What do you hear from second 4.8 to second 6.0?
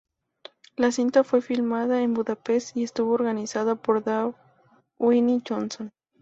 Dwayne Johnson.